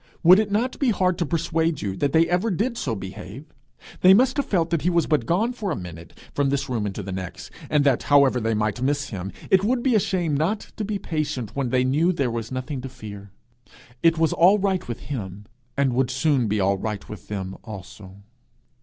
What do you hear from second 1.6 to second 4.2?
you that they ever did so behave? They